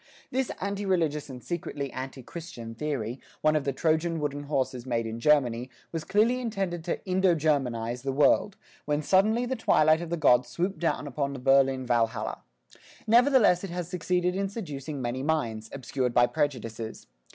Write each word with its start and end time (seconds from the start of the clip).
This 0.31 0.49
anti 0.59 0.83
religious 0.83 1.29
and 1.29 1.43
secretly 1.43 1.91
anti 1.91 2.23
Christian 2.23 2.73
theory, 2.73 3.19
one 3.41 3.55
of 3.55 3.65
the 3.65 3.71
Trojan 3.71 4.19
wooden 4.19 4.45
horses 4.45 4.87
made 4.87 5.05
in 5.05 5.19
Germany, 5.19 5.69
was 5.91 6.03
clearly 6.05 6.41
intended 6.41 6.83
to 6.85 7.05
"Indo 7.05 7.35
Germanize" 7.35 8.01
the 8.01 8.11
world, 8.11 8.57
when 8.85 9.03
suddenly 9.03 9.45
the 9.45 9.55
twilight 9.55 10.01
of 10.01 10.09
the 10.09 10.17
Gods 10.17 10.47
swooped 10.49 10.79
down 10.79 11.05
upon 11.05 11.33
the 11.33 11.39
Berlin 11.39 11.85
Valhalla. 11.85 12.41
Nevertheless 13.05 13.63
it 13.63 13.69
has 13.69 13.89
succeeded 13.89 14.35
in 14.35 14.49
seducing 14.49 15.03
many 15.03 15.21
minds, 15.21 15.69
obscured 15.71 16.15
by 16.15 16.25
prejudices. 16.25 17.05